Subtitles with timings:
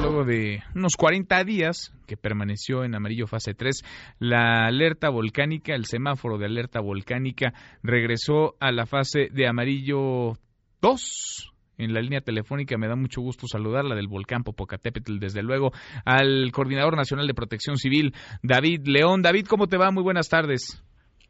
[0.00, 3.82] Luego de unos 40 días que permaneció en amarillo fase 3,
[4.20, 7.52] la alerta volcánica, el semáforo de alerta volcánica,
[7.82, 10.38] regresó a la fase de amarillo
[10.80, 12.78] 2 en la línea telefónica.
[12.78, 15.72] Me da mucho gusto saludarla del volcán Popocatépetl, desde luego,
[16.06, 19.20] al Coordinador Nacional de Protección Civil, David León.
[19.20, 19.90] David, ¿cómo te va?
[19.90, 20.82] Muy buenas tardes.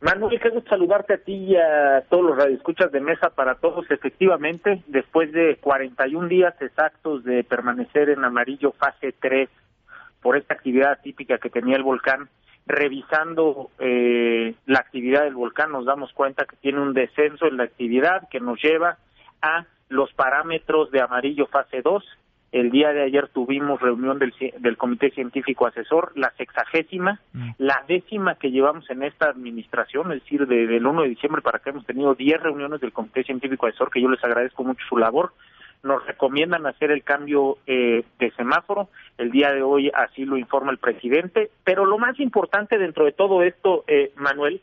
[0.00, 3.90] Manuel, qué gusto saludarte a ti y a todos los radioescuchas de mesa para todos.
[3.90, 9.48] Efectivamente, después de 41 días exactos de permanecer en amarillo fase 3
[10.20, 12.28] por esta actividad típica que tenía el volcán,
[12.66, 17.64] revisando eh, la actividad del volcán nos damos cuenta que tiene un descenso en la
[17.64, 18.98] actividad que nos lleva
[19.42, 22.04] a los parámetros de amarillo fase 2.
[22.54, 27.50] El día de ayer tuvimos reunión del, del Comité Científico Asesor, la sexagésima, Mm.
[27.58, 31.56] la décima que llevamos en esta administración, es decir, de- del 1 de diciembre para
[31.58, 34.96] acá hemos tenido 10 reuniones del Comité Científico Asesor, que yo les agradezco mucho su
[34.96, 35.32] labor.
[35.82, 38.88] Nos recomiendan hacer el cambio eh, de semáforo.
[39.18, 41.50] El día de hoy así lo informa el presidente.
[41.64, 44.60] Pero lo más importante dentro de todo esto, eh, Manuel,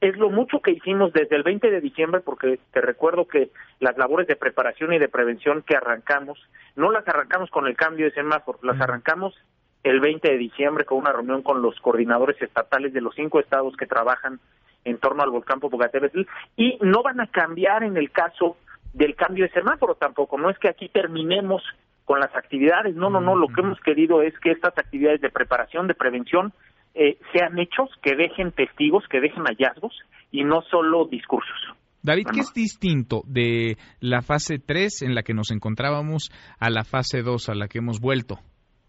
[0.00, 3.98] es lo mucho que hicimos desde el 20 de diciembre, porque te recuerdo que las
[3.98, 6.38] labores de preparación y de prevención que arrancamos,
[6.74, 9.34] no las arrancamos con el cambio de semáforo, las arrancamos
[9.82, 13.76] el 20 de diciembre con una reunión con los coordinadores estatales de los cinco estados
[13.76, 14.40] que trabajan
[14.84, 16.22] en torno al volcán Popocatépetl
[16.56, 18.56] y no van a cambiar en el caso
[18.92, 21.62] del cambio de semáforo tampoco, no es que aquí terminemos
[22.04, 25.30] con las actividades, no, no, no, lo que hemos querido es que estas actividades de
[25.30, 26.52] preparación, de prevención,
[26.94, 29.94] eh, sean hechos, que dejen testigos, que dejen hallazgos
[30.30, 31.56] y no solo discursos.
[32.02, 36.84] David, ¿qué es distinto de la fase 3 en la que nos encontrábamos a la
[36.84, 38.38] fase 2 a la que hemos vuelto?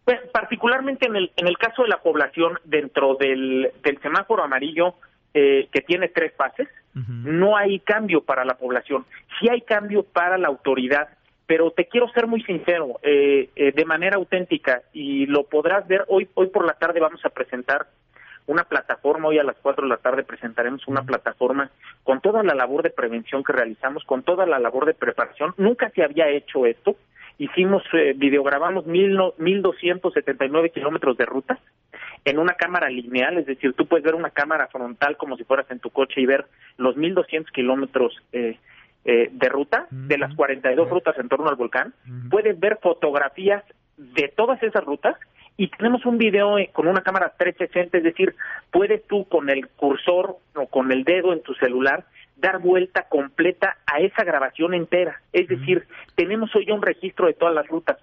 [0.06, 4.96] Pues, particularmente en el, en el caso de la población dentro del, del semáforo amarillo
[5.34, 9.06] eh, que tiene tres fases, no hay cambio para la población,
[9.40, 11.08] sí hay cambio para la autoridad,
[11.52, 16.06] pero te quiero ser muy sincero, eh, eh, de manera auténtica, y lo podrás ver
[16.08, 17.88] hoy, hoy por la tarde vamos a presentar
[18.48, 21.70] una plataforma, hoy a las 4 de la tarde presentaremos una plataforma
[22.06, 25.90] con toda la labor de prevención que realizamos, con toda la labor de preparación, nunca
[25.90, 26.96] se había hecho esto,
[27.38, 31.60] hicimos, eh, videograbamos mil no- 1.279 kilómetros de ruta
[32.24, 35.70] en una cámara lineal, es decir, tú puedes ver una cámara frontal como si fueras
[35.70, 36.46] en tu coche y ver
[36.78, 38.58] los 1.200 kilómetros eh,
[39.06, 40.38] eh, de ruta, de las Ujú.
[40.38, 42.30] 42 rutas en torno al volcán, Ujú.
[42.30, 43.64] puedes ver fotografías
[43.98, 45.16] de todas esas rutas
[45.58, 48.36] y tenemos un video eh, con una cámara 360, es decir,
[48.72, 53.78] puedes tú con el cursor o con el dedo en tu celular dar vuelta completa
[53.86, 55.22] a esa grabación entera.
[55.32, 55.86] Es decir,
[56.16, 57.98] tenemos hoy un registro de todas las rutas.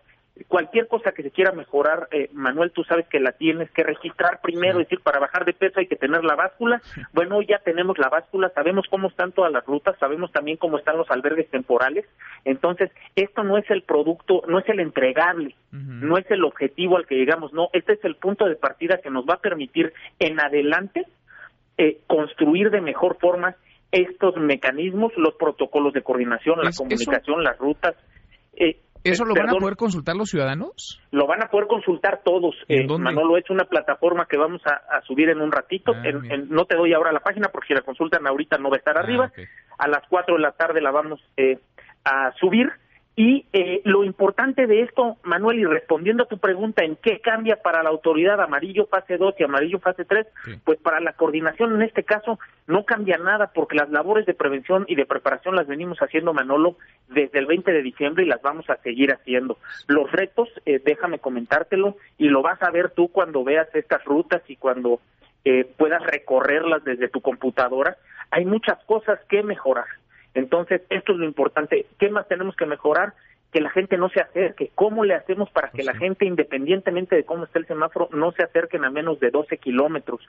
[0.46, 4.40] Cualquier cosa que se quiera mejorar, eh, Manuel, tú sabes que la tienes que registrar
[4.40, 6.80] primero, es decir, para bajar de peso hay que tener la báscula.
[7.12, 10.96] Bueno, ya tenemos la báscula, sabemos cómo están todas las rutas, sabemos también cómo están
[10.96, 12.04] los albergues temporales.
[12.44, 17.06] Entonces, esto no es el producto, no es el entregable, no es el objetivo al
[17.06, 20.40] que llegamos, no, este es el punto de partida que nos va a permitir en
[20.40, 21.04] adelante
[21.76, 23.56] eh, construir de mejor forma
[23.92, 27.94] estos mecanismos, los protocolos de coordinación, la Es- eso- comunicación, las rutas.
[29.04, 31.00] ¿Eso lo van a poder consultar los ciudadanos?
[31.10, 32.54] lo van a poder consultar todos.
[32.68, 33.04] ¿En Eh, dónde?
[33.04, 35.92] Manolo, es una plataforma que vamos a, a subir en un ratito.
[35.94, 38.70] Ah, En- en- no te doy ahora la página porque si la consultan ahorita no
[38.70, 39.32] va a estar Ah, arriba.
[39.78, 41.58] A las 4 de la tarde la vamos eh,
[42.04, 42.68] a subir.
[43.20, 47.56] Y eh, lo importante de esto, Manuel, y respondiendo a tu pregunta, ¿en qué cambia
[47.56, 50.24] para la autoridad amarillo fase 2 y amarillo fase 3?
[50.44, 50.52] Sí.
[50.64, 54.84] Pues para la coordinación en este caso no cambia nada porque las labores de prevención
[54.86, 56.76] y de preparación las venimos haciendo, Manolo,
[57.08, 59.58] desde el 20 de diciembre y las vamos a seguir haciendo.
[59.88, 64.42] Los retos, eh, déjame comentártelo, y lo vas a ver tú cuando veas estas rutas
[64.46, 65.00] y cuando
[65.44, 67.96] eh, puedas recorrerlas desde tu computadora.
[68.30, 69.86] Hay muchas cosas que mejorar.
[70.38, 71.86] Entonces, esto es lo importante.
[71.98, 73.12] ¿Qué más tenemos que mejorar?
[73.52, 74.70] Que la gente no se acerque.
[74.76, 78.30] ¿Cómo le hacemos para que Pues la gente, independientemente de cómo esté el semáforo, no
[78.32, 80.20] se acerquen a menos de 12 kilómetros?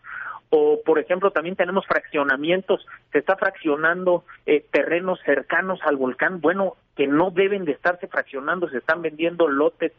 [0.49, 2.87] O, por ejemplo, también tenemos fraccionamientos.
[3.11, 6.41] Se está fraccionando eh, terrenos cercanos al volcán.
[6.41, 8.67] Bueno, que no deben de estarse fraccionando.
[8.69, 9.91] Se están vendiendo lotes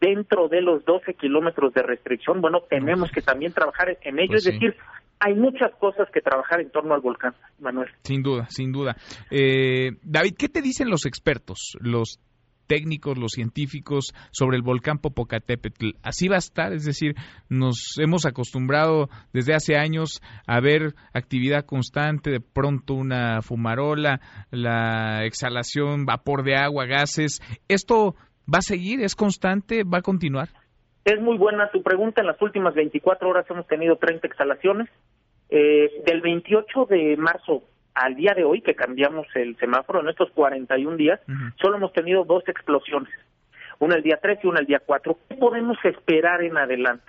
[0.00, 2.40] dentro de los 12 kilómetros de restricción.
[2.40, 4.32] Bueno, tenemos que también trabajar en ello.
[4.32, 4.70] Pues es sí.
[5.20, 7.90] Hay muchas cosas que trabajar en torno al volcán, Manuel.
[8.02, 8.96] Sin duda, sin duda.
[9.30, 12.20] Eh, David, ¿qué te dicen los expertos, los
[12.66, 15.90] técnicos, los científicos sobre el volcán Popocatépetl?
[16.02, 16.72] ¿Así va a estar?
[16.72, 17.14] Es decir,
[17.48, 24.20] nos hemos acostumbrado desde hace años a ver actividad constante, de pronto una fumarola,
[24.50, 27.40] la exhalación, vapor de agua, gases.
[27.68, 28.16] ¿Esto
[28.52, 29.00] va a seguir?
[29.00, 29.82] ¿Es constante?
[29.84, 30.50] ¿Va a continuar?
[31.06, 32.20] Es muy buena tu pregunta.
[32.20, 34.88] En las últimas 24 horas hemos tenido 30 exhalaciones.
[35.48, 37.62] Eh, del 28 de marzo
[37.94, 41.38] al día de hoy, que cambiamos el semáforo, en estos 41 días, Ujú.
[41.60, 43.08] solo hemos tenido dos explosiones.
[43.78, 45.16] una el día 3 y una el día 4.
[45.28, 47.04] ¿Qué podemos esperar en adelante?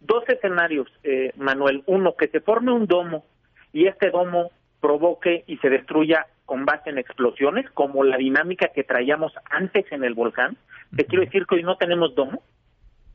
[0.00, 1.82] Dos escenarios, eh, Manuel.
[1.86, 3.24] Uno, que se forme un domo
[3.72, 4.50] y este domo
[4.82, 10.04] provoque y se destruya con base en explosiones, como la dinámica que traíamos antes en
[10.04, 10.56] el volcán.
[10.94, 12.42] Te quiero decir que hoy no tenemos domo,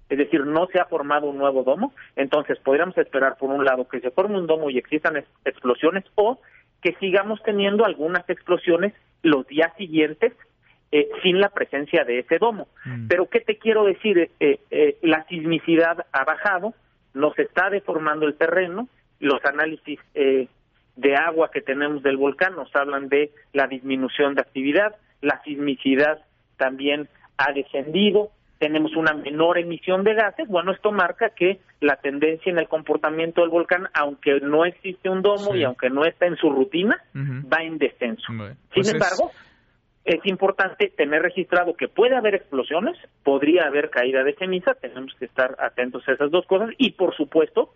[0.10, 3.88] es decir, no se ha formado un nuevo domo, entonces podríamos esperar, por un lado,
[3.88, 6.40] que se forme un domo y existan explosiones o
[6.82, 8.94] que sigamos teniendo algunas explosiones
[9.24, 10.34] los días siguientes
[10.92, 12.68] eh, sin la presencia de ese domo.
[12.86, 13.08] Mm.
[13.08, 14.30] Pero, ¿qué te quiero decir?
[14.40, 16.74] Eh, eh, la sismicidad ha bajado,
[17.14, 18.88] nos está deformando el terreno,
[19.20, 24.96] los análisis de agua que tenemos del volcán nos hablan de la disminución de actividad,
[25.22, 26.20] la sismicidad
[26.58, 27.08] también
[27.38, 28.32] ha descendido,
[28.66, 33.42] tenemos una menor emisión de gases, bueno, esto marca que la tendencia en el comportamiento
[33.42, 37.62] del volcán, aunque no existe un domo y aunque no está en su rutina, va
[37.62, 38.26] en descenso.
[38.28, 39.30] Sin pues embargo,
[40.04, 40.20] es...
[40.26, 45.56] importante tener registrado que puede haber explosiones, podría haber caída de ceniza, tenemos que estar
[45.60, 47.76] atentos a esas dos cosas y, por supuesto,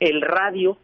[0.00, 0.76] el radio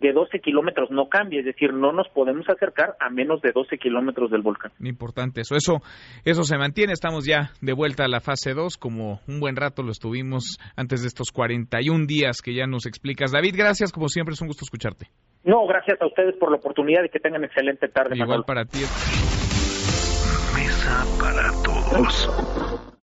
[0.00, 3.78] de 12 kilómetros no cambia, es decir, no nos podemos acercar a menos de 12
[3.78, 4.72] kilómetros del volcán.
[4.80, 5.80] Importante eso, eso,
[6.24, 9.82] eso se mantiene, estamos ya de vuelta a la fase 2, como un buen rato
[9.82, 13.32] lo estuvimos antes de estos 41 días que ya nos explicas.
[13.32, 15.06] David, gracias, como siempre, es un gusto escucharte.
[15.44, 18.16] No, gracias a ustedes por la oportunidad y que tengan excelente tarde.
[18.16, 18.80] Igual para ti.
[20.56, 22.92] Mesa para todos.